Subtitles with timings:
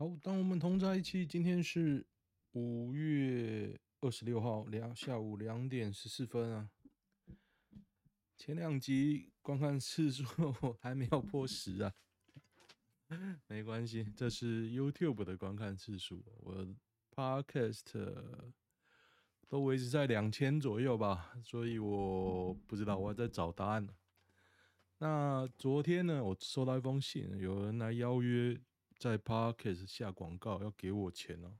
[0.00, 1.26] 好，当我们同在一起。
[1.26, 2.02] 今天是
[2.52, 6.70] 五月二十六号两下午两点十四分啊。
[8.34, 10.24] 前两集观看次数
[10.80, 11.92] 还没有破十啊，
[13.46, 16.66] 没关系，这是 YouTube 的观看次数，我
[17.14, 18.08] Podcast
[19.48, 23.86] 都维持在两千左右吧，所以我不知道，我还在找答案。
[24.96, 28.58] 那昨天呢，我收到一封信，有人来邀约。
[29.00, 31.58] 在 Podcast 下广告要给我钱哦，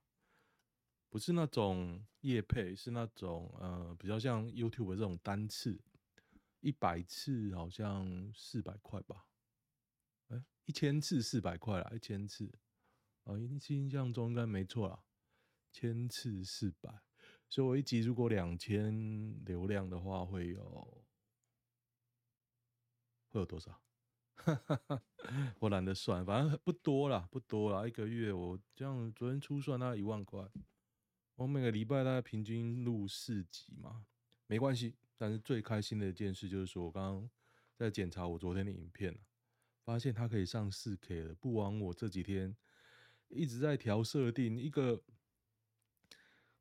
[1.09, 5.81] 不是那种业配，是那种呃比较像 YouTube 这种单次，
[6.61, 9.27] 一百次好像四百块吧，
[10.29, 12.53] 哎，一千次四百块啦，一千次，
[13.25, 15.03] 啊，印象中应该没错啦，
[15.73, 17.01] 千次四百，
[17.49, 21.07] 所以我一集如果两千流量的话，会有
[23.31, 23.81] 会有多少？
[24.45, 25.03] 哈哈哈，
[25.59, 27.87] 我懒得算，反正不多啦，不多啦。
[27.87, 30.49] 一个月我这样昨天初算大概一万块，
[31.37, 34.07] 我每个礼拜大概平均录四集嘛，
[34.47, 34.97] 没关系。
[35.19, 37.31] 但是最开心的一件事就是说，我刚刚
[37.77, 39.19] 在检查我昨天的影片，
[39.85, 41.35] 发现它可以上四 K 了。
[41.35, 42.57] 不枉我这几天
[43.29, 45.03] 一直在调设定，一个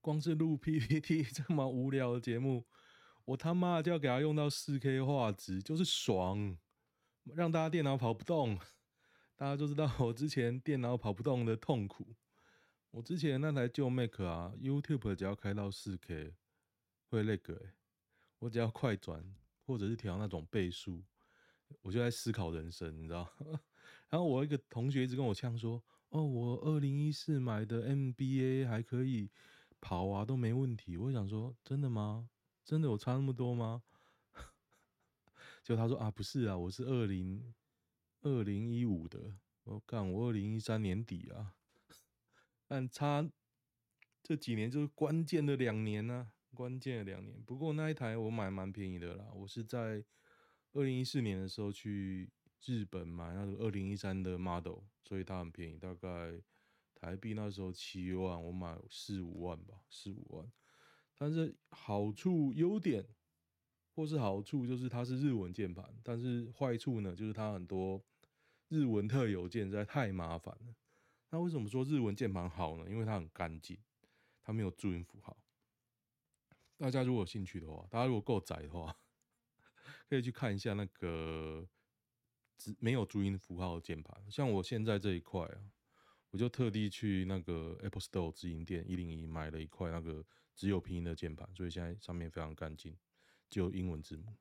[0.01, 2.65] 光是录 PPT 这么无聊的节目，
[3.23, 6.57] 我他妈就要给它用到四 K 画质，就是爽。
[7.23, 8.57] 让大家电脑跑不动，
[9.35, 12.15] 大家都知道我之前电脑跑不动的痛苦。
[12.91, 16.33] 我之前那台旧 Mac 啊，YouTube 只要开到 4K
[17.09, 17.61] 会那个，
[18.39, 19.23] 我只要快转
[19.65, 21.03] 或者是调那种倍数，
[21.81, 23.29] 我就在思考人生，你知道？
[24.09, 29.29] 然后我一个同学一直跟我呛说：“哦，我二零一四买的 NBA 还可以
[29.79, 32.27] 跑啊，都没问题。”我想说：“真的吗？
[32.65, 33.83] 真的有差那么多吗？”
[35.69, 37.53] 就他说啊，不是啊，我是二零
[38.21, 41.53] 二零一五的，我干我二零一三年底啊，
[42.65, 43.29] 但差
[44.23, 47.39] 这几年就是关键的两年呢、啊，关键的两年。
[47.43, 50.03] 不过那一台我买蛮便宜的啦，我是在
[50.73, 52.31] 二零一四年的时候去
[52.65, 56.41] 日本买那个二零一三的 model，所以它很便宜，大概
[56.95, 60.51] 台币那时候七万，我买四五万吧，四五万。
[61.15, 63.07] 但是好处优点。
[63.99, 68.01] 或是好处就是它是日文键盘，但是坏处呢，就是它很多
[68.69, 70.73] 日文特有键实在太麻烦了。
[71.31, 72.89] 那为什么说日文键盘好呢？
[72.89, 73.77] 因为它很干净，
[74.41, 75.35] 它没有注音符号。
[76.77, 78.95] 大家如果有兴趣的话，大家如果够宅的话，
[80.07, 81.67] 可以去看一下那个
[82.57, 84.17] 只没有注音符号的键盘。
[84.31, 85.59] 像我现在这一块啊，
[86.29, 92.95] 我就特地去那个 Apple Store 直营店一零一买了一块那个只有拼音的键盘，所以现在上面非常干净。
[93.49, 94.37] 就英文字母，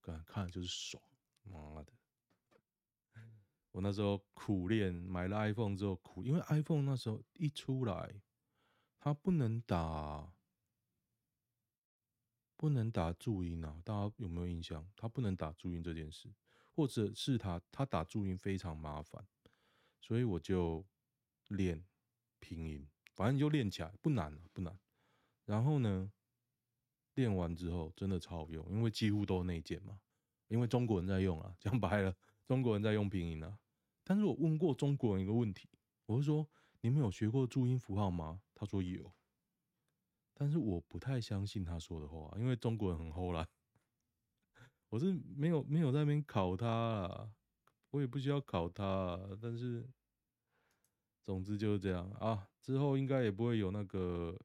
[0.00, 1.02] 看看就是爽，
[1.42, 1.92] 妈的！
[3.72, 8.22] 我那时候苦练买了 iPhone 之后苦，因为 iPhone 那时候一出来，
[9.00, 10.32] 它不能打，
[12.56, 13.82] 不能打注音啊！
[13.84, 14.88] 大家有没有印象？
[14.96, 16.32] 它不能打注音这件事，
[16.70, 19.26] 或者是它它打注音非常麻烦，
[20.00, 20.86] 所以我就
[21.48, 21.84] 练
[22.38, 24.78] 拼音，反正就练起来，不难，不难。
[25.44, 26.12] 然后呢？
[27.14, 30.00] 练完之后真的超好用，因为几乎都是内建嘛，
[30.48, 32.14] 因为中国人在用啊， 讲白了，
[32.44, 33.58] 中国人在用拼音啊。
[34.02, 35.68] 但是我问过中国人一个问题，
[36.06, 36.46] 我是说，
[36.80, 38.42] 你们有学过注音符号吗？
[38.54, 39.12] 他说有，
[40.34, 43.48] 但是我不太相信他说的话，因为中国人很唬烂。
[44.90, 47.30] 我是没有没有在那边考他啊，
[47.90, 49.88] 我也不需要考他，但是
[51.22, 54.38] 总之就是这样啊，之后应该也不会有那个。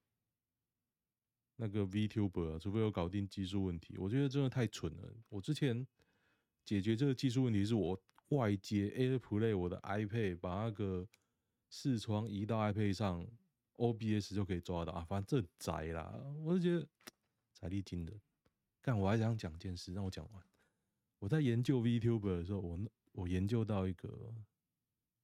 [1.62, 5.14] 那个 VTuber 啊，除非有搞定技术问题，我觉得真的太蠢了。
[5.28, 5.86] 我之前
[6.64, 11.06] 解决这个技术问题，是我外接 AirPlay 我的 iPad，把那个
[11.70, 13.28] 视窗移到 iPad 上
[13.76, 15.04] ，OBS 就可以抓到啊。
[15.04, 16.88] 反正这宅啦，我就觉得
[17.54, 18.22] 财力惊人。
[18.82, 20.44] 干，我还想讲件事，让我讲完。
[21.20, 22.80] 我在研究 VTuber 的时候，我
[23.12, 24.34] 我研究到一个。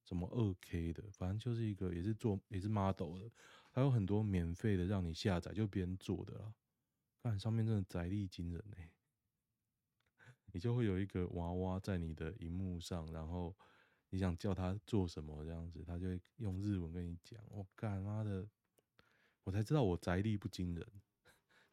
[0.07, 3.31] 什么二 K 的，反正就是一个也是做也是 model 的，
[3.75, 6.56] 还有很多免费的让你下载，就别人做的啦。
[7.22, 8.89] 看上面真的宅力惊人哎、
[10.54, 13.54] 你就会有一个娃娃在你的荧幕上，然后
[14.12, 17.44] 你想叫他做什么这样子，他就会用日文跟你讲。
[17.50, 18.48] 我干妈的，
[19.44, 20.88] 我才知道我宅力不惊人，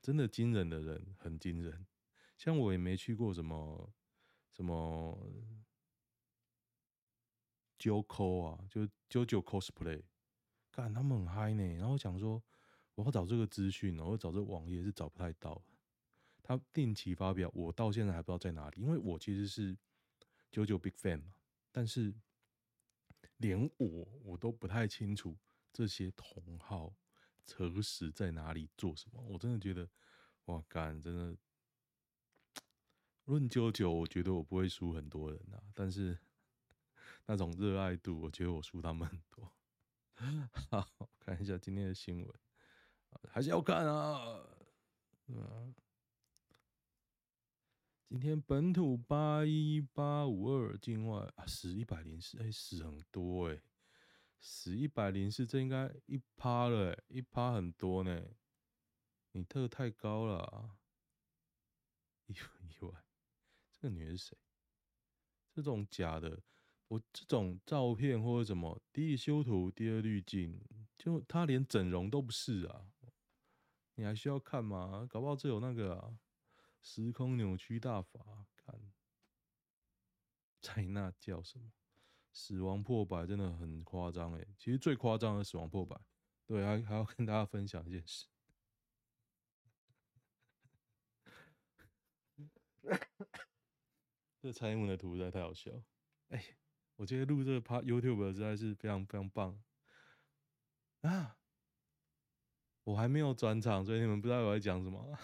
[0.01, 1.87] 真的惊人的人很惊人。
[2.37, 3.95] 像我也没去过什么
[4.51, 5.17] 什么。
[7.79, 10.01] 九抠啊，就九九 cosplay，
[10.73, 11.63] 干他们很嗨呢。
[11.77, 12.43] 然后想说，
[12.95, 15.63] 我要找这个资讯，我要找这个网页是找不太到。
[16.43, 18.81] 他定期发表，我到现在还不知道在哪里。
[18.81, 19.77] 因为我其实是
[20.51, 21.35] 九九 big fan 嘛，
[21.71, 22.13] 但是
[23.37, 25.37] 连我我都不太清楚
[25.73, 26.93] 这些同好
[27.55, 29.23] 何时在哪里做什么。
[29.23, 29.89] 我真的觉得，
[30.47, 31.37] 哇干，真的
[33.27, 35.63] 论九九，我觉得我不会输很多人啊。
[35.75, 36.19] 但是
[37.27, 39.53] 那种热爱度，我觉得我输他们很多。
[40.71, 42.35] 好，看一下今天的新闻，
[43.29, 44.45] 还是要看啊。
[45.27, 45.75] 嗯。
[48.09, 53.63] 今天本土八一八五二，境外啊死一百零四，哎死很多哎、
[54.39, 58.37] 死一百零四，这应该一趴了、一趴很多呢、欸，
[59.31, 60.77] 你特太高了、啊，
[62.27, 63.03] 意意外，
[63.73, 64.39] 这个女人是谁？
[65.51, 66.43] 这种假的，
[66.93, 70.63] 我这种照片或者什么，第一修图，第二滤镜，
[70.99, 72.93] 就他连整容都不是啊，
[73.95, 75.07] 你还需要看吗？
[75.09, 76.19] 搞不好这有那个啊。
[76.83, 78.93] 时空扭曲大法，看，
[80.61, 81.73] 在那叫什么？
[82.31, 85.99] 死亡破百真的很夸张诶，其实最夸张的死亡破百，
[86.45, 88.27] 对，还还要跟大家分享一件事。
[94.43, 95.71] 这蔡英文的图实在太好笑，
[96.29, 96.57] 哎、
[97.03, 99.61] 我觉得录这个 Part YouTube 实在是非常非常棒
[101.01, 101.37] 啊！
[102.85, 105.19] 我还没有转场，所以你们不知道我在讲什么。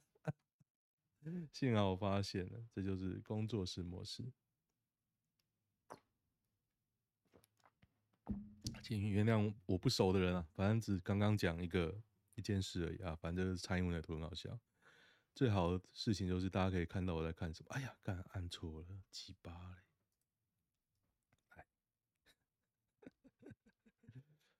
[1.50, 4.30] 幸好我发现了，这就是工作室模式。
[8.82, 12.02] 请原谅我不熟的人啊，反正只刚刚讲一个
[12.34, 13.16] 一件事而已啊。
[13.16, 14.60] 反正蔡英文的图很好笑。
[15.34, 17.70] 最好的事情就是大家可以看到我在看什么。
[17.70, 19.85] 哎呀，刚按错了，鸡巴嘞！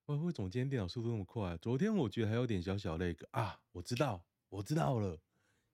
[0.07, 1.57] 为为什么今天电脑速度那么快？
[1.57, 5.21] 昨天我觉得还有点小小那个啊，我知道，我知道了。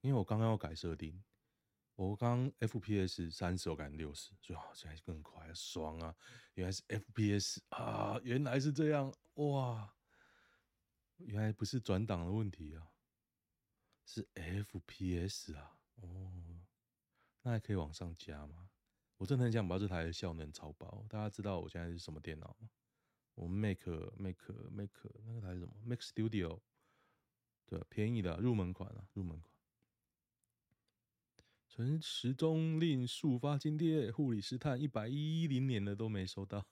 [0.01, 1.23] 因为我刚刚要改设定，
[1.95, 6.17] 我刚 FPS 三十，我改成六十，所以啊，现在更快，爽啊！
[6.55, 9.95] 原来是 FPS 啊，原来是这样哇！
[11.19, 12.89] 原来不是转档的问题啊，
[14.05, 16.33] 是 FPS 啊，哦，
[17.43, 18.71] 那还可以往上加吗？
[19.19, 21.05] 我真的很想把这台的效能超爆。
[21.09, 22.69] 大家知道我现在是什么电脑吗？
[23.35, 26.61] 我们 make make make 那个台是什么 Make Studio，
[27.67, 29.53] 对，便宜的入门款啊，入门款。
[31.69, 36.67] 陈时中令速发津贴，护理师叹一百一零年的都没收到。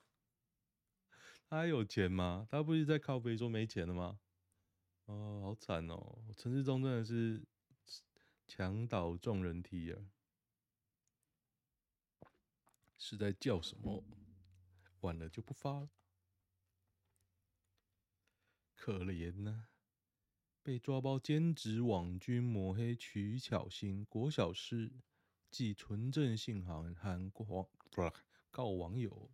[1.48, 2.46] 他还有钱吗？
[2.50, 4.20] 他不是在靠背说没钱了吗？
[5.06, 6.22] 哦，好惨哦！
[6.36, 7.42] 陈时中真的是
[8.46, 9.98] 墙倒众人梯啊！
[12.98, 14.04] 是在叫什么？
[15.00, 15.88] 晚了就不发了，
[18.80, 19.68] 可怜呐、啊。
[20.62, 24.90] 被抓包兼职网军抹黑徐巧芯，国小师
[25.50, 27.70] 寄存证信函函告
[28.50, 29.30] 告网友。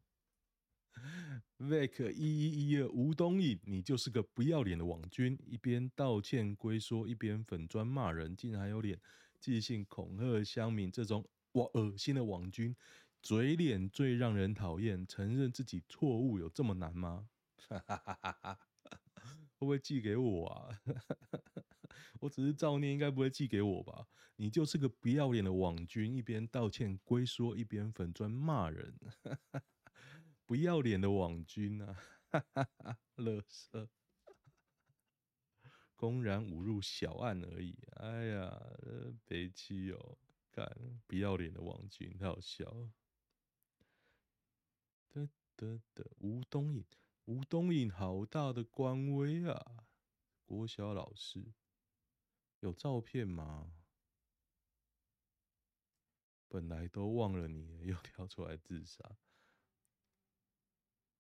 [1.59, 9.01] Vic 一一一二吴东引，你就是个不要脸的网军，一边道歉龟缩，一边粉砖骂人，竟然还有脸
[9.39, 12.75] 寄信恐吓乡民，这种哇恶心的网军，
[13.23, 15.07] 嘴脸最让人讨厌。
[15.07, 17.29] 承认自己错误有这么难吗？
[17.57, 18.66] 哈哈哈哈哈。
[19.59, 20.81] 会不会寄给我啊？
[22.21, 24.07] 我只是照念，应该不会寄给我吧？
[24.37, 28.95] 你就是个不要脸的网军，一边道歉龟缩，一边粉砖骂人，
[30.45, 31.97] 不要脸的网军啊！
[33.17, 33.89] 垃圾，
[35.97, 37.79] 公然侮辱小案而已。
[37.97, 38.63] 哎呀，
[39.25, 40.19] 悲戚哦！
[40.51, 40.71] 干，
[41.07, 42.91] 不要脸的网军，太好笑了。
[45.09, 46.85] 得得得，吴东引。
[47.27, 49.89] 吴东引好大的官威啊！
[50.45, 51.53] 国小老师
[52.61, 53.73] 有照片吗？
[56.47, 59.19] 本来都忘了你，又 跳出来自杀。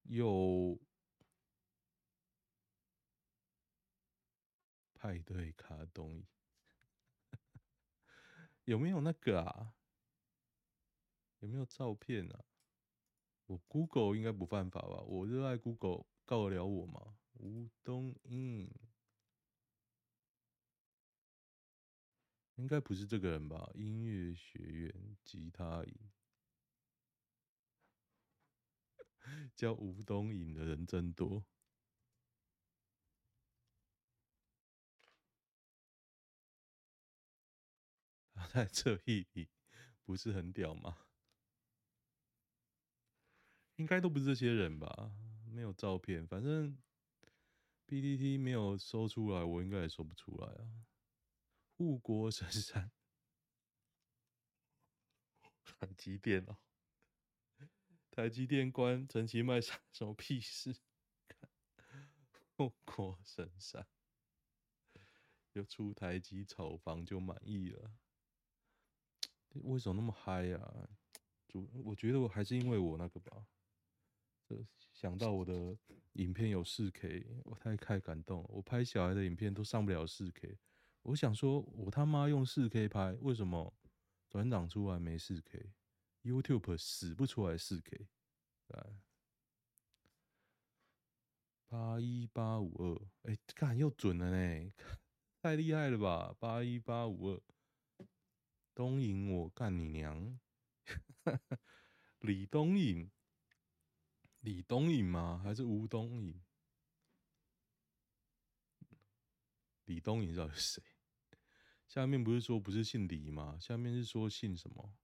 [0.04, 0.80] 有
[4.94, 6.26] 派对卡东引，
[8.62, 9.74] 有没有那个啊？
[11.40, 12.44] 有没有照片啊？
[13.46, 15.00] 我 Google 应该不犯法吧？
[15.06, 17.16] 我热爱 Google，告得了我吗？
[17.34, 18.68] 吴东引，
[22.56, 23.70] 应该不是这个人吧？
[23.74, 26.10] 音乐学院吉他营，
[29.54, 31.44] 叫吴东引的人真多。
[38.34, 39.48] 他在这一里
[40.04, 40.98] 不是很屌吗？
[43.76, 45.12] 应该都不是这些人吧？
[45.50, 46.76] 没有照片，反正
[47.86, 50.86] P D T 没有搜出来，我应该也搜不出来啊。
[51.76, 52.90] 护国神山，
[55.62, 56.56] 台积电哦？
[58.10, 60.74] 台积电关陈其迈什么屁事？
[62.56, 63.86] 护国神山，
[65.52, 67.92] 有出台积炒房就满意了。
[69.50, 70.88] 为什么那么嗨呀、啊？
[71.46, 73.46] 主，我觉得我还是因为我那个吧。
[74.92, 75.76] 想到我的
[76.14, 78.48] 影片有四 K，我太太感动了。
[78.48, 80.58] 我拍小孩的影片都上不了四 K，
[81.02, 83.74] 我想说，我他妈用四 K 拍，为什么
[84.28, 88.06] 转档出来没四 K？YouTube 死不出来四 K，
[88.68, 89.00] 来。
[91.68, 94.72] 八一八五二，哎，看又准了呢，
[95.42, 96.34] 太厉害了吧！
[96.38, 97.42] 八一八五二，
[98.72, 100.38] 东瀛我干你娘！
[102.20, 103.10] 李东瀛，
[104.46, 105.40] 李东颖吗？
[105.42, 106.40] 还是吴东颖？
[109.86, 110.84] 李东颖到底是谁？
[111.88, 113.58] 下面不是说不是姓李吗？
[113.58, 114.96] 下面是说姓什么？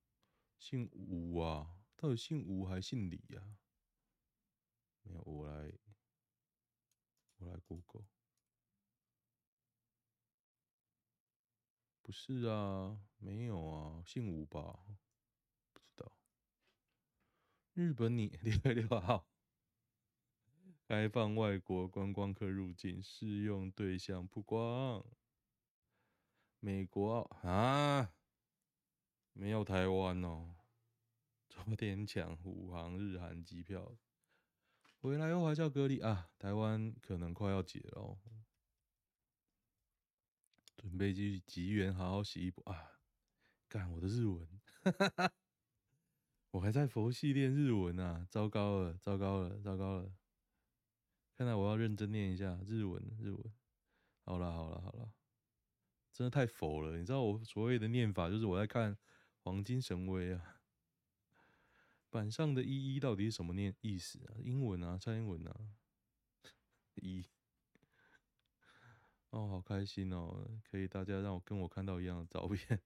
[0.60, 1.76] 姓吴啊？
[1.96, 3.58] 到底姓吴还姓李呀、啊？
[5.02, 5.72] 没有，我来。
[7.38, 8.06] 我来 Google，
[12.00, 14.84] 不是啊，没有啊，姓吴吧？
[15.72, 16.12] 不知道。
[17.72, 19.26] 日本你 六月六号
[20.92, 25.02] 开放外国观光客入境，适用对象曝光。
[26.60, 28.12] 美国啊，
[29.32, 30.54] 没有台湾哦。
[31.48, 33.96] 昨天抢虎航、日韩机票。
[35.00, 36.28] 回来后还是要隔离啊！
[36.38, 38.18] 台湾可能快要解了，
[40.76, 43.00] 准备去吉原好好洗一波啊！
[43.66, 44.46] 干我的日文，
[46.52, 48.26] 我还在佛系练日文啊！
[48.30, 50.12] 糟糕了，糟糕了，糟糕了！
[51.36, 53.52] 看来我要认真念一下日文，日文。
[54.24, 55.12] 好了，好了，好了，
[56.12, 56.96] 真的太佛了！
[56.96, 58.94] 你知道我所谓的念法，就是我在看
[59.38, 60.60] 《黄金神威》啊。
[62.10, 64.36] 板上的“一一”到底是什么念意思啊？
[64.38, 65.56] 英文啊，蔡英文啊，
[66.96, 67.24] 一
[69.30, 70.46] 哦，好开心哦！
[70.70, 72.78] 可以大家让我跟我看到一样的照片。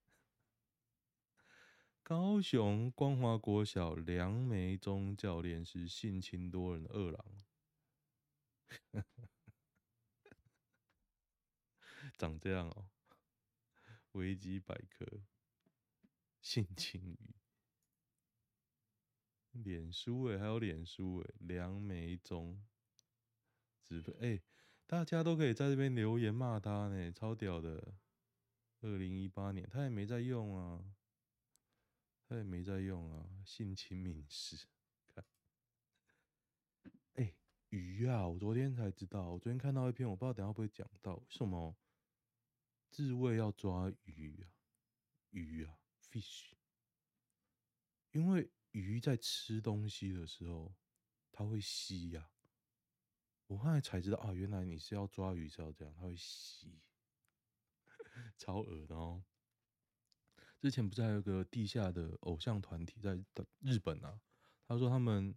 [2.04, 7.24] 高雄光华国小梁梅忠教练是性侵多人的恶狼，
[12.16, 12.88] 长这样哦。
[14.12, 15.06] 维基百科，
[16.40, 17.34] 性侵鱼。
[19.52, 22.64] 脸书哎，还有脸书哎，梁梅忠，
[23.82, 24.42] 只哎，
[24.86, 27.94] 大家都可以在这边留言骂他呢，超屌的。
[28.82, 30.94] 二零一八年他也没在用啊，
[32.28, 34.66] 他也没在用啊，性侵民事。
[37.70, 41.76] 鱼啊，我昨天才知道，我昨天看到一篇，我不知道等下会不会讲到，为什么
[42.90, 44.50] 自卫要抓鱼啊？
[45.30, 46.52] 鱼啊，fish，
[48.12, 48.50] 因为。
[48.72, 50.74] 鱼在吃东西的时候，
[51.32, 52.30] 它会吸呀、
[53.46, 56.82] 我后来才知道啊，原来你是要抓鱼是要这样，它会吸，
[58.36, 59.24] 超恶的哦。
[60.60, 63.18] 之前不是还有个地下的偶像团体在
[63.60, 64.20] 日本啊？
[64.68, 65.34] 他说他们，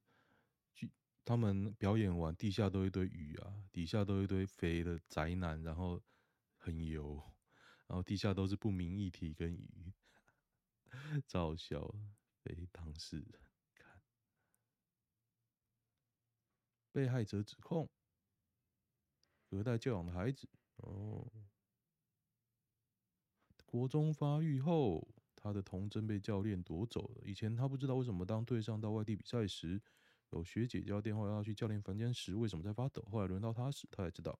[1.26, 6.02] 他们表演完，地下都一堆鱼啊，底下都一堆肥的宅男，然后
[6.58, 7.22] 很油，
[7.88, 9.94] 然后地下都是不明液体跟鱼，
[11.28, 11.96] 超好笑。
[12.42, 13.42] 被当事人
[13.76, 14.02] 看，
[16.92, 17.88] 被害者指控
[19.46, 20.48] 隔代教养的孩子
[20.78, 21.30] 哦，
[23.66, 27.24] 国中发育后，他的童真被教练夺走了。
[27.26, 29.80] 以前他不知道为什么当队上到外地比赛时，
[30.32, 33.02] 有学姐叫电话要去教练房间时，为什么在发抖。
[33.12, 34.40] 后来轮到他时，他才知道，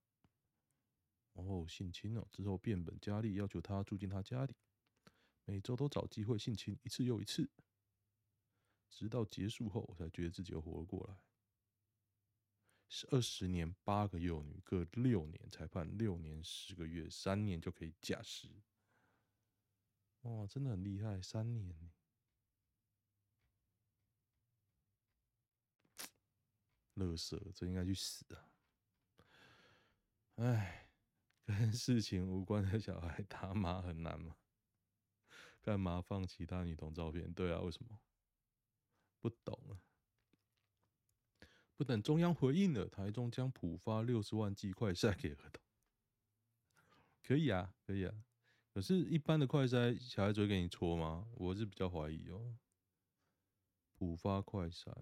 [1.34, 2.28] 哦，性侵了。
[2.32, 4.56] 之后变本加厉，要求他住进他家里，
[5.46, 7.50] 每周都找机会性侵一次又一次。
[8.90, 11.18] 直到结束后，我才觉得自己又活了过来。
[12.88, 18.48] 是二十年八个幼女，各六年，裁判六年十个月，三年就可以假释。
[20.22, 21.76] 哇，真的很厉害，三年。
[27.00, 28.46] 乐色，这应该去死啊！
[30.36, 30.92] 哎，
[31.46, 34.36] 跟事情无关的小孩打码很难吗？
[35.64, 37.34] 干嘛放其他女童照片？
[37.34, 38.00] 对啊，为什么？
[39.20, 39.82] 不懂啊！
[41.76, 45.64] 不等中央回应了，台中将普发六十万剂快筛给儿童。
[47.24, 48.24] 可以啊，可以啊。
[48.74, 51.28] 可是，一般的快筛小孩子会给你戳吗？
[51.36, 52.58] 我是比较怀疑哦。
[53.94, 54.94] 普发快筛，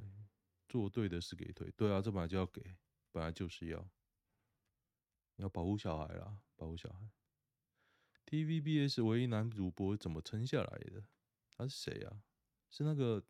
[0.67, 1.71] 做对的事给推。
[1.71, 2.75] 对啊，这本来就要给，
[3.11, 3.89] 本来就是要。
[5.37, 7.11] 要保护小孩啦，保护小孩。
[8.25, 11.03] TVBS 唯一男主播怎么撑下来的？
[11.49, 12.23] 他是谁啊？
[12.69, 13.23] 是那个。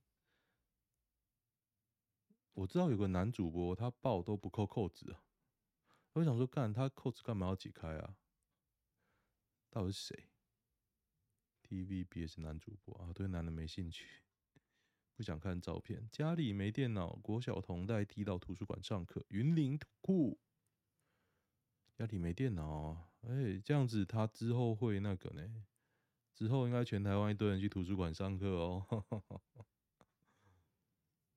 [2.54, 5.24] 我知道有个男主播，他抱都不扣扣子啊。
[6.14, 8.18] 我想说，干他扣子干嘛要解开啊？
[9.70, 10.30] 到底是谁
[11.62, 14.24] ？TVBS 男主播啊，对男的没兴趣，
[15.18, 16.08] 不想看照片。
[16.12, 19.26] 家里没电脑，国小同代踢到图书馆上课。
[19.30, 20.40] 云林土库，
[21.96, 25.66] 家里没电脑，哎、欸，这样子他之后会那个呢？
[26.36, 28.86] 之后应该全台湾一堆人去图书馆上课哦。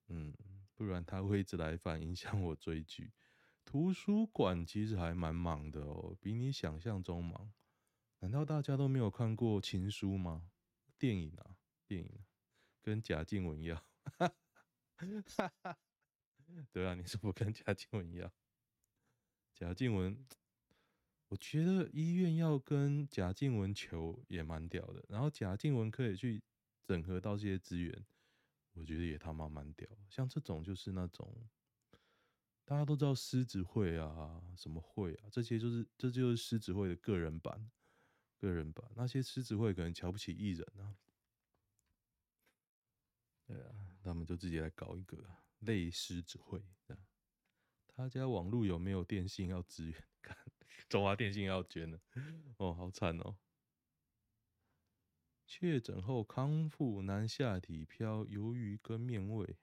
[0.09, 0.35] 嗯，
[0.75, 3.15] 不然他会一直来反影响我追剧。
[3.65, 7.51] 图书馆其实还蛮忙的哦，比你想象中忙。
[8.19, 10.51] 难道大家都没有看过《情书》吗？
[10.99, 11.57] 电影啊，
[11.87, 12.21] 电影，
[12.83, 13.85] 跟贾静雯要。
[16.73, 18.33] 对啊，你是不跟贾静雯要？
[19.55, 20.27] 贾静雯。
[21.29, 26.43] 我觉得医院要跟贾静雯求也蛮屌的，然后贾静雯可以去
[26.83, 28.05] 整合到这些资源，
[28.73, 29.89] 我觉得也他妈蛮屌。
[30.09, 31.33] 像这种就是那种
[32.65, 37.71] 大家都知道狮子会啊，什么会啊，这些就是这就是狮子会的个人版，
[38.37, 38.91] 个人版。
[38.97, 40.97] 那些狮子会可能瞧不起艺人啊，
[43.51, 45.19] 对啊，他们就自己来搞一个
[45.59, 46.63] 类狮子会。
[47.89, 50.05] 他家网络有没有电信要支援？
[50.23, 50.37] 看。
[50.89, 52.01] 中华电信要捐了，
[52.57, 53.37] 哦，好惨哦！
[55.47, 59.59] 确诊后康复难下体飘鱿鱼羹面味，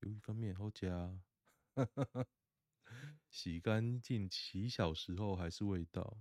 [0.00, 1.18] 鱿鱼羹面好加，
[3.28, 6.18] 洗干净七小时后还是味道，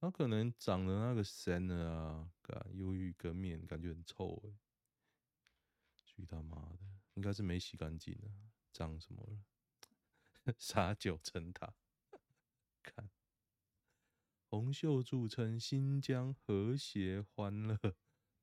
[0.00, 2.30] 他可能长了那个神了啊！
[2.74, 4.50] 鱿鱼羹面感觉很臭哎，
[6.14, 6.78] 去他妈的，
[7.14, 8.30] 应该是没洗干净啊，
[8.72, 9.38] 脏什么了？
[10.58, 11.74] 撒酒成塔，
[12.82, 13.10] 看。
[14.46, 17.76] 洪秀柱称新疆和谐欢乐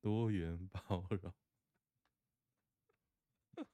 [0.00, 1.32] 多元包容，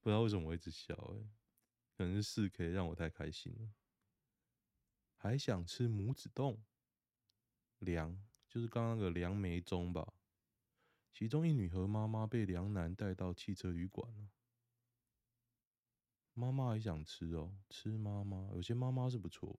[0.00, 1.28] 不知道为什么我一直笑哎，
[1.96, 3.72] 可能是四 K 让我太开心了。
[5.16, 6.62] 还想吃母子冻
[7.78, 8.22] 凉。
[8.48, 10.14] 就是刚刚那个梁梅中吧，
[11.12, 14.30] 其中一女和妈妈被梁男带到汽车旅馆了。
[16.34, 19.58] 妈妈还想吃哦，吃妈妈，有些妈妈是不错。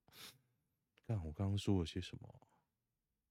[1.06, 2.48] 看我刚刚说了些什么？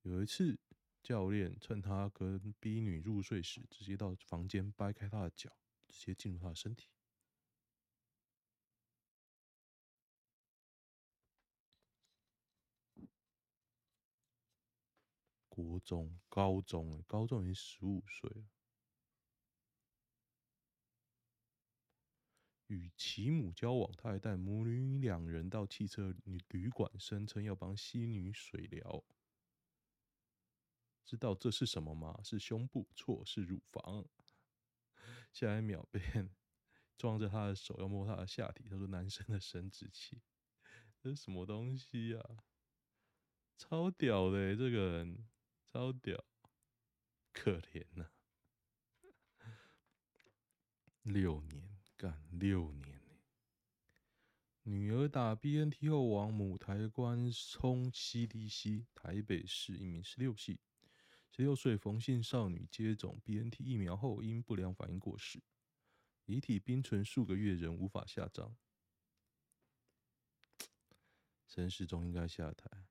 [0.02, 0.58] 有一次，
[1.02, 5.50] 教练趁他跟 B 女入睡时，直接到房间掰开她的脚，
[5.88, 6.88] 直接进入她的身体。
[15.54, 18.44] 国中、高中，高中已经十五岁了。
[22.66, 26.12] 与其母交往，他还带母女两人到汽车
[26.48, 29.04] 旅馆，声称要帮西女水疗。
[31.04, 32.20] 知道这是什么吗？
[32.24, 34.04] 是胸部，错，是乳房。
[35.32, 36.34] 下一秒，便
[36.98, 40.20] 装着他的手要摸他的下体，他说：“男生的生殖器，
[40.98, 42.42] 这是什么东西呀、啊？
[43.56, 45.28] 超屌的、欸，这个人。”
[45.74, 46.24] 超屌，
[47.32, 48.08] 可怜呐、
[51.02, 53.16] 六年干六年呢，
[54.62, 60.60] 女儿打 BNT 后往母台关冲 CDC，台北市一名十六岁
[61.32, 65.42] 十六岁冯姓少女接种 BNT 疫苗后因不良反应过世，
[66.24, 68.54] 遗体冰存数个月仍无法下葬，
[71.48, 72.86] 陈时中应该下台。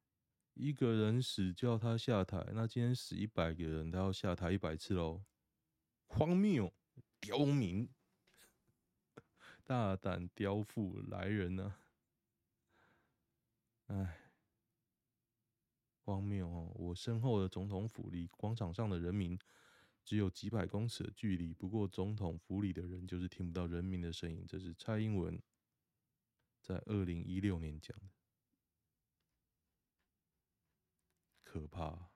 [0.54, 5.24] 一个人死叫他下台，那今天死一百个人，他要下台一百次喽？
[6.06, 6.72] 荒谬，
[7.20, 7.90] 刁民，
[9.66, 11.80] 大胆刁妇来人呐、啊？
[13.88, 14.20] 哎，
[16.04, 16.72] 荒谬哦！
[16.76, 19.38] 我身后的总统府离广场上的人民
[20.06, 24.46] 只有几百公尺的距离，不过总统府里的人就是听不到人民的声音。
[24.48, 25.42] 这是蔡英文
[26.62, 28.23] 在二零一六年讲的。
[31.54, 32.10] 可怕，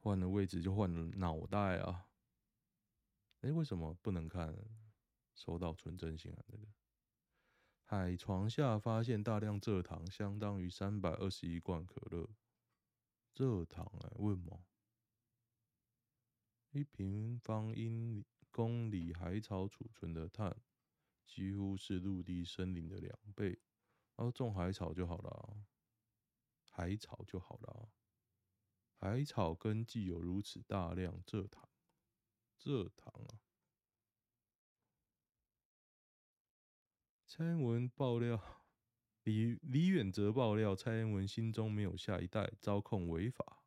[0.00, 2.08] 换了位置就换了脑袋啊！
[3.42, 4.52] 哎，为什么不能看
[5.32, 6.74] 收到纯真信函的人？
[7.84, 12.28] 海床下发现大量蔗糖，相当于三百二十一罐可乐。
[13.32, 14.66] 蔗糖哎，为什么？
[16.72, 20.60] 一平方英里公里海草储存的碳，
[21.24, 23.60] 几乎是陆地森林的两倍。
[24.16, 25.75] 然后种海草就好了啊。
[26.76, 27.88] 海草就好了啊，
[29.00, 31.66] 海草根既有如此大量蔗糖，
[32.60, 33.40] 蔗糖啊，
[37.26, 38.38] 蔡英文爆料，
[39.22, 43.62] 李李远哲爆料，蔡英文心中没有下一代，遭控违法。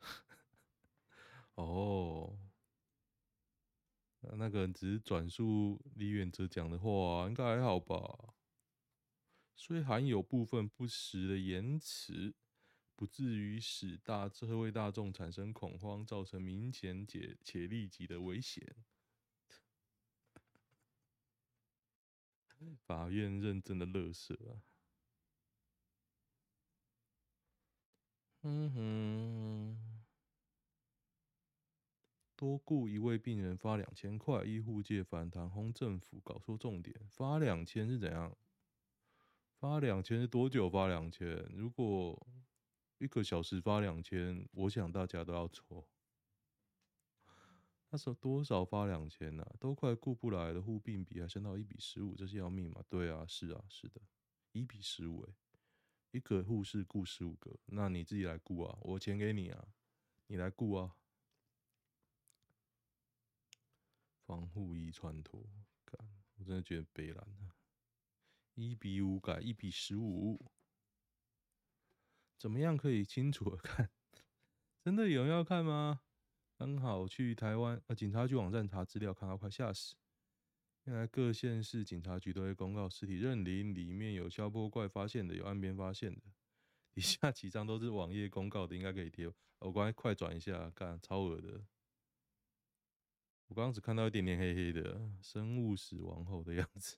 [1.54, 2.38] 哦，
[4.20, 8.33] 那个人只是转述李远哲讲的话，应该还好吧？
[9.56, 12.34] 虽含有部分不实的言辞，
[12.94, 18.76] 不至于使大社会大众产生恐慌，造成明显且且立即的危险。
[22.78, 24.62] 法院认证的垃圾啊！
[28.42, 30.04] 嗯哼，
[32.36, 38.36] 多雇一位病人发两千块，医护界反弹，轰政府搞错重点，发两千是怎样？
[39.64, 41.26] 发两千是多久发两千？
[41.54, 42.26] 如果
[42.98, 45.88] 一个小时发两千，我想大家都要错。
[47.88, 49.56] 那时候多少发两千呢？
[49.58, 52.84] 都快顾不来了，护病比还升到一比十五，这是要命吗？
[52.90, 54.02] 对啊，是啊，是的，
[54.52, 55.32] 一比十五，哎，
[56.10, 59.66] 一个护士顾十五个，那你自己来顾啊，我钱给你啊，
[60.26, 60.94] 你来顾啊。
[64.26, 65.42] 防护衣穿脱，
[65.86, 67.26] 干，我真的觉得悲凉。
[68.54, 70.44] 一比五改一比十五，
[72.38, 73.90] 怎么样可以清楚的看？
[74.80, 76.02] 真的有人要看吗？
[76.56, 79.96] 刚好去台湾呃警察局网站查资料，看到快吓死。
[80.84, 86.22] 原来各县市警察局都会公告尸体认领，里面有消波怪发现的，有岸边发现的。
[86.94, 89.26] 以下几张都是网页公告的，应该可以贴。
[89.58, 91.66] 我刚才快转一下，看超恶的。
[93.46, 96.96] 我刚刚只看到一点点黑黑的生物死亡后的样子。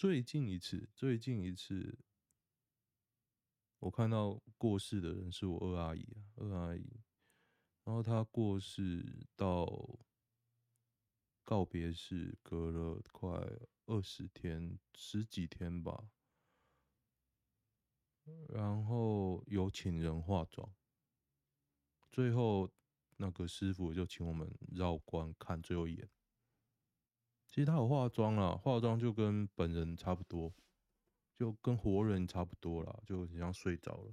[0.00, 1.98] 最近一次，最近一次，
[3.80, 7.02] 我看到过世的人是我二阿姨啊，二阿姨，
[7.84, 9.66] 然后她过世到
[11.44, 13.28] 告别式隔了快
[13.84, 16.08] 二十天，十几天吧，
[18.48, 20.74] 然后有请人化妆，
[22.10, 22.70] 最后
[23.18, 26.08] 那个师傅就请我们绕观看最后一眼。
[27.50, 30.54] 其实他有化妆啦，化妆就跟本人差不多，
[31.34, 34.12] 就跟活人差不多啦，就很像睡着了。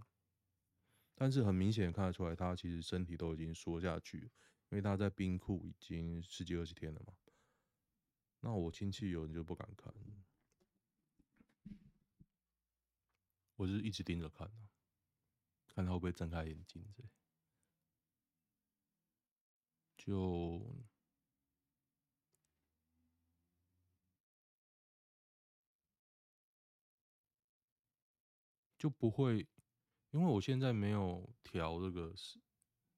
[1.13, 4.31] 但是很明显看得出来，他其实身体都已经缩下去，
[4.69, 7.13] 因为他在冰库已经十几二十天了嘛。
[8.39, 9.93] 那我亲戚有人就不敢看，
[13.55, 14.69] 我是一直盯着看啊，
[15.67, 17.03] 看他会不会睁开眼睛这，
[19.97, 20.76] 就。
[28.77, 29.47] 就不会，
[30.11, 32.13] 因为我现在没有调这个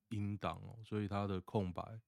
[0.10, 2.02] 音档哦，所以它的空白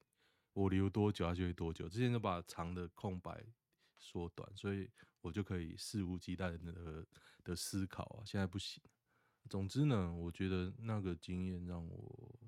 [0.53, 1.88] 我留多久它就会多久。
[1.88, 3.45] 之前就把长的空白
[3.97, 4.89] 缩短，所以
[5.21, 7.05] 我就可以肆无忌惮的
[7.43, 8.23] 的思考啊。
[8.25, 8.84] 现在不行。
[9.49, 12.39] 总之呢，我觉得那个经验让我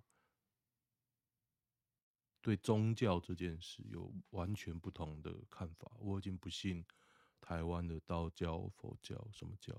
[2.42, 5.92] 对宗教这件事有完全不同的看法。
[6.00, 6.86] 我已经不信
[7.40, 9.74] 台湾的道教、佛教什么教。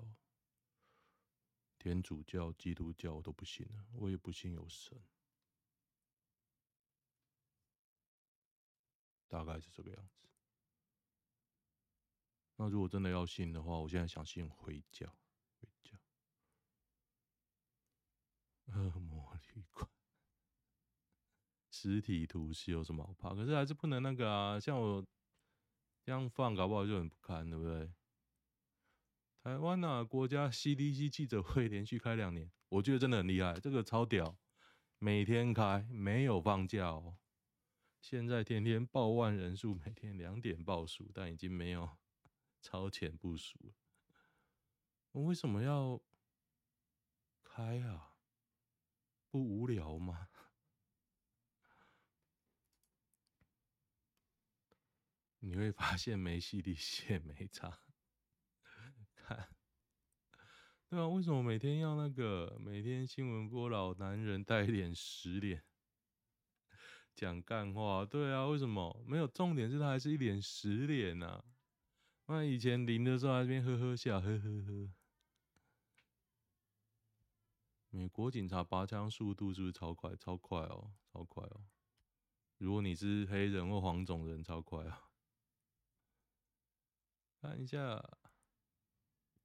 [1.85, 4.99] 天主教、基督教我都不信了，我也不信有神，
[9.27, 10.27] 大概是这个样子。
[12.55, 15.15] 那如果真的要信的话，我现在想信回教，
[15.59, 15.95] 回教。
[18.73, 19.87] 恶魔旅馆，
[21.69, 23.35] 实体图是有什么好怕？
[23.35, 25.05] 可是还是不能那个啊，像我
[26.03, 27.93] 这样放，搞不好就很不堪，对不对？
[29.45, 34.39] 台湾呐、啊，国家 CDC 记者会连续开两年，我觉得真的很厉害，这个超屌，
[34.97, 37.19] 每天开，没有放假哦。
[38.01, 41.87] 现在天天报万人数，每天两点报数，但已经没有
[42.59, 43.75] 超前部署了。
[45.11, 46.01] 我为什么要
[47.43, 48.15] 开啊？
[49.29, 50.27] 不无聊吗？
[55.37, 57.84] 你会发现没 CDC 也没差。
[59.25, 59.49] 看，
[60.89, 62.57] 对啊，为什么每天要那个？
[62.59, 65.63] 每天新闻播老男人带脸实脸
[67.15, 68.05] 讲干话？
[68.05, 69.69] 对啊，为什么没有重点？
[69.69, 71.43] 是他还是一脸实脸呐？
[72.27, 74.93] 那以前零的时候还边呵呵笑，呵呵呵。
[77.89, 80.15] 美国警察拔枪速度是不是超快？
[80.17, 81.65] 超快哦，超快哦！
[82.57, 85.09] 如果你是黑人或黄种人，超快啊！
[87.41, 88.24] 看一下。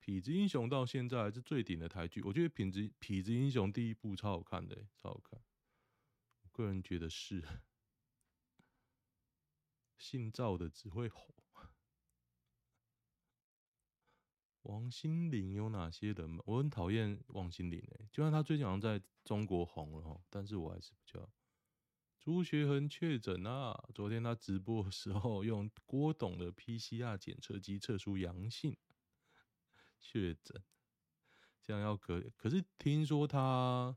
[0.01, 5.41] 痞子英雄到现在还是最顶的台剧，我觉得痞子痞子英雄第一部超好看的，超好看。
[6.43, 7.45] 我个人觉得是。
[9.99, 11.35] 姓赵的只会吼。
[14.63, 16.39] 王心凌有哪些人？
[16.47, 21.31] 我很讨厌王心凌诶，就算他最近好像在中国红了哈，但是我还是比较。
[22.19, 23.89] 朱学恒确诊啊！
[23.95, 28.77] 昨天他直播的时候用郭董的 PCR 检测机测出阳性，
[30.01, 30.63] 确诊，
[31.63, 32.21] 这样要隔。
[32.37, 33.97] 可是听说他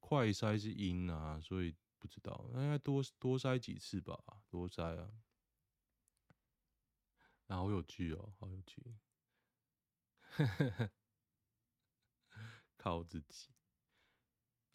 [0.00, 5.10] 快筛是阴啊，所以不知道，应该多多筛几次吧，多筛啊。
[7.48, 8.96] 好有趣哦，好有趣。
[12.76, 13.48] 靠自己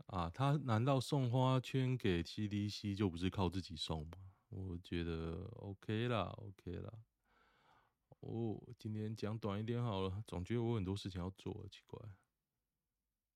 [0.08, 0.30] 啊！
[0.30, 4.18] 他难道送花圈给 CDC 就不是靠自己送吗？
[4.50, 6.92] 我觉得 OK 啦，OK 啦。
[8.24, 12.00] 哦，今天讲短一点好了，总觉得我很多事情要做，奇怪。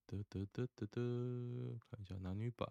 [0.05, 2.67] 得得得得得，看一下男女版。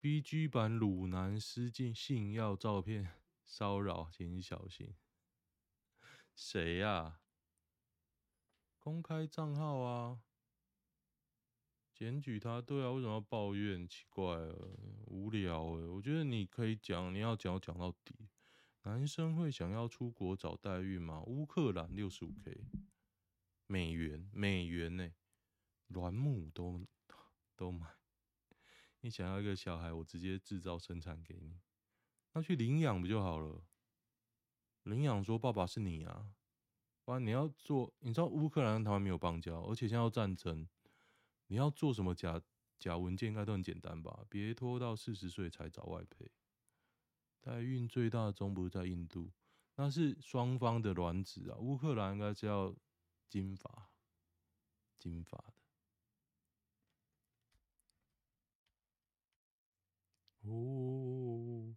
[0.00, 4.96] B G 版鲁男私信性要照片骚扰，请小心。
[6.34, 7.20] 谁呀、啊？
[8.80, 10.22] 公开账号啊！
[11.98, 13.84] 检举他，对啊，为什么要抱怨？
[13.88, 14.54] 奇怪了，
[15.08, 15.84] 无聊哎。
[15.88, 18.14] 我觉得你可以讲，你要讲讲到底。
[18.82, 21.20] 男生会想要出国找代孕吗？
[21.26, 22.56] 乌克兰六十五 K
[23.66, 25.10] 美元，美元呢？
[25.88, 26.86] 卵母都
[27.56, 27.88] 都买。
[29.00, 31.58] 你想要一个小孩，我直接制造生产给你，
[32.32, 33.64] 那去领养不就好了？
[34.84, 36.30] 领养说爸爸是你啊，
[37.04, 40.68] 不然你要做，你知道乌克兰跟台湾没有邦交，而且现在要战争，
[41.48, 42.40] 你要做什么假
[42.78, 44.24] 假文件应该都很简单吧？
[44.30, 46.30] 别拖到四十岁才找外配。
[47.40, 49.32] 代孕最大宗不是在印度，
[49.76, 52.74] 那是双方的卵子啊，乌克兰应该是要
[53.28, 53.90] 金发，
[54.98, 55.54] 金发的。
[60.50, 61.74] 哦，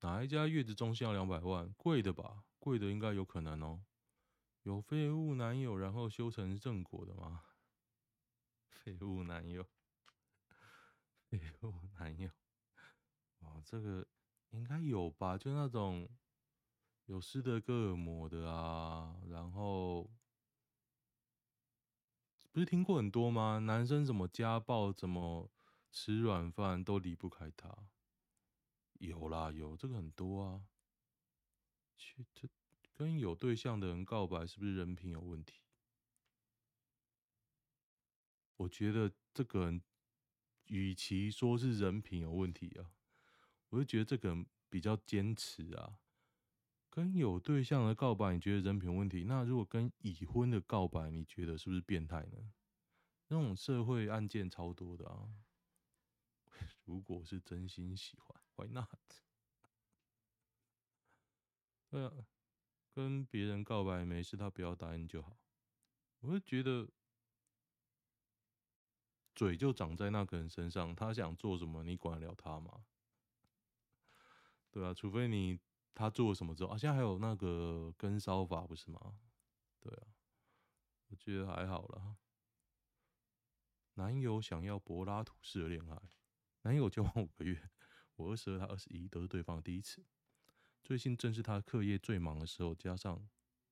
[0.00, 1.72] 哪一家月子中心要两百万？
[1.74, 2.44] 贵的吧？
[2.58, 3.84] 贵的应该有可能哦。
[4.62, 7.42] 有废物男友然后修成正果的吗？
[8.84, 9.66] 废物男友，
[11.30, 12.30] 废物男友，
[13.38, 14.06] 哦，这个
[14.50, 15.38] 应该有吧？
[15.38, 16.06] 就那种
[17.06, 20.10] 有斯德哥尔摩的啊，然后
[22.52, 23.58] 不是听过很多吗？
[23.60, 25.50] 男生怎么家暴，怎么
[25.90, 27.74] 吃软饭都离不开他。
[28.98, 30.66] 有啦，有这个很多啊。
[31.96, 32.46] 去这
[32.92, 35.63] 跟有对象的人告白，是不是人品有问题？
[38.56, 39.82] 我觉得这个人，
[40.66, 42.92] 与其说是人品有问题啊，
[43.68, 45.98] 我就觉得这个人比较坚持啊。
[46.88, 49.24] 跟有对象的告白，你觉得人品有问题？
[49.24, 52.52] 那如果跟已婚的告白，你觉得是不是变态呢？
[53.26, 55.28] 那种社会案件超多的啊。
[56.84, 58.88] 如果是真心喜欢，Why not？
[61.90, 62.12] 对啊，
[62.92, 65.36] 跟别人告白没事，他不要答应就好。
[66.20, 66.88] 我就觉得，
[69.34, 72.84] 嘴就长在那个人身上，他想做什么，你管得了他吗？
[74.70, 75.58] 对啊，除非你
[75.94, 79.18] 他做了什么之后啊，现在还有那个跟骚法不是吗？
[79.80, 80.06] 对啊，
[81.08, 82.16] 我觉得还好啦。
[83.94, 86.02] 男友想要柏拉图式的恋爱。
[86.62, 87.70] 男友交往五个月，
[88.16, 90.04] 我二十二，他二十一，都是对方第一次。
[90.82, 93.28] 最近正是他课业最忙的时候，加上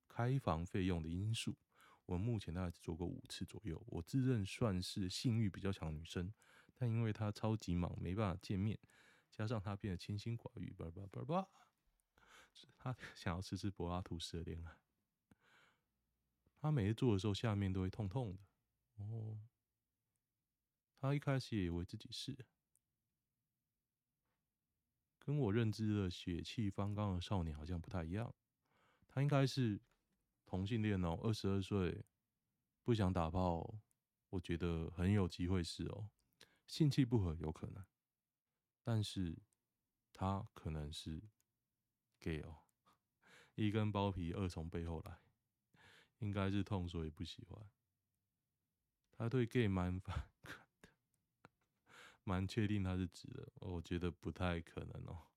[0.08, 1.56] 开房费用的因素，
[2.06, 3.82] 我目前大概只做过五次左右。
[3.86, 6.32] 我自认算是性欲比较强的女生，
[6.74, 8.78] 但因为他超级忙，没办法见面，
[9.30, 11.48] 加上他变得清心寡欲，叭叭叭叭，
[12.76, 14.76] 他 想要试试柏拉图式的恋爱。
[16.60, 18.42] 他每次做的时候，下面都会痛痛的。
[18.96, 19.40] 哦，
[21.00, 22.46] 他一开始也以为自己是。
[25.18, 28.34] 跟我认知的血气方刚的少年好像不太一样，
[29.08, 29.80] 他应该是
[30.52, 32.04] 同性恋哦，二十二岁，
[32.84, 33.80] 不想打炮，
[34.28, 36.10] 我觉得很有机会是哦，
[36.66, 37.82] 性气不合有可能，
[38.82, 39.38] 但是
[40.12, 41.22] 他可能是
[42.20, 42.64] gay 哦，
[43.54, 45.20] 一根包皮二从背后来，
[46.18, 47.70] 应该是痛所以不喜欢，
[49.10, 50.90] 他对 gay 蛮反感的。
[52.24, 55.28] 蛮确定他是直的，我觉得不太可能哦。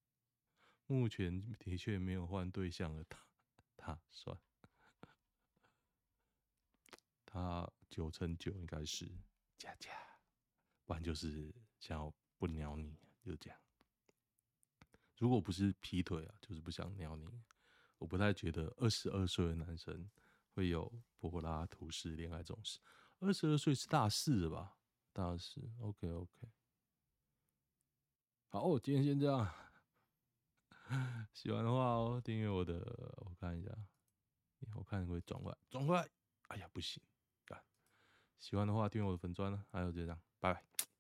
[0.88, 3.26] 目前的确没有换对象的打
[3.78, 4.38] 打算，
[7.36, 9.12] 啊九乘九应该是。
[9.58, 9.92] 加加
[10.86, 13.60] 不然就是想要不鸟你就这样。
[15.18, 17.28] 如果不是劈腿啊就是不想鸟你。
[17.98, 20.10] 我不太觉得二十二岁的男生
[20.54, 22.80] 会有柏拉图式恋爱这种事。
[23.20, 24.78] 二十二岁是大四吧？
[25.14, 25.62] 大四。
[25.80, 26.28] Okok
[28.50, 29.54] 好今天先这样。
[31.34, 32.80] 喜欢的话哦订阅我的
[33.26, 33.70] 我看一下。
[34.76, 35.58] 我看你会转过来？
[35.70, 36.08] 转过来！
[36.50, 37.02] 哎呀不行。
[38.40, 39.66] 喜欢的话，订阅我的粉钻了。
[39.72, 40.95] 还有就这样，拜拜。